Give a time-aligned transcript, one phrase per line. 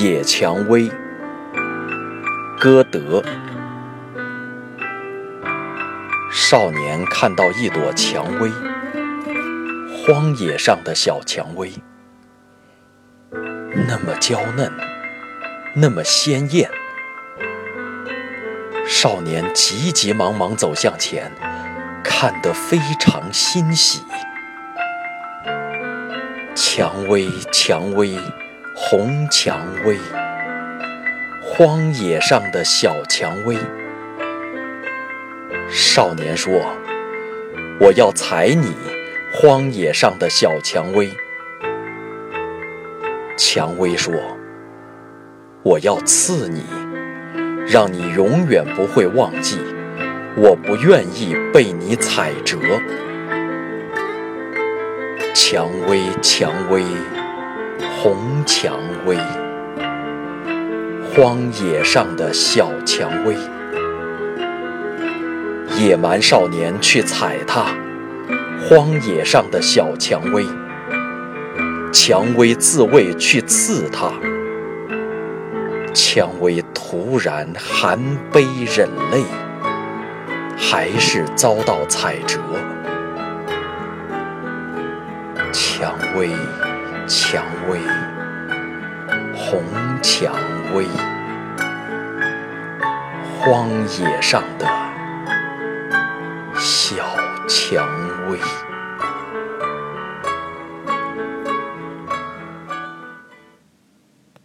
[0.00, 0.90] 野蔷薇，
[2.58, 3.22] 歌德。
[6.30, 8.50] 少年看到一朵蔷薇，
[9.94, 11.74] 荒野上的小蔷薇，
[13.86, 14.72] 那么娇嫩，
[15.76, 16.70] 那么鲜艳。
[18.88, 21.30] 少年急急忙忙走向前，
[22.02, 24.00] 看得非常欣喜。
[26.54, 28.18] 蔷薇，蔷薇，
[28.84, 29.96] 红蔷薇，
[31.40, 33.56] 荒野上的小蔷薇。
[35.70, 36.52] 少年说
[37.78, 38.74] ：“我要采你，
[39.32, 41.08] 荒野上的小蔷薇。”
[43.38, 44.12] 蔷薇说
[45.62, 46.64] ：“我要刺你，
[47.68, 49.60] 让你永远不会忘记，
[50.36, 52.58] 我不愿意被你采折。”
[55.32, 56.82] 蔷薇，蔷薇，
[58.02, 59.16] 红蔷薇，
[61.14, 63.36] 荒野上的小蔷薇。
[65.78, 67.66] 野蛮少年去踩它，
[68.60, 70.44] 荒野上的小蔷薇。
[71.92, 74.10] 蔷薇自卫去刺它，
[75.94, 78.00] 蔷薇突然含
[78.32, 78.44] 悲
[78.76, 79.22] 忍泪，
[80.58, 82.40] 还是遭到采折。
[85.52, 86.30] 蔷薇，
[87.14, 87.78] 蔷薇，
[89.36, 89.62] 红
[90.00, 90.32] 蔷
[90.74, 90.86] 薇，
[93.38, 94.66] 荒野上的
[96.58, 97.04] 小
[97.46, 97.86] 蔷
[98.30, 98.38] 薇。